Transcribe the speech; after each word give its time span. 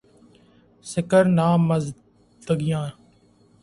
سکر 0.91 1.23
نامزدگیاں 1.37 2.85